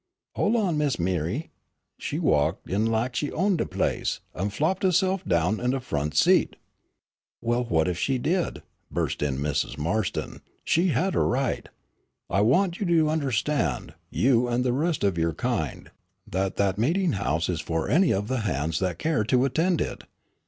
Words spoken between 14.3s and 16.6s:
and the rest of your kind, that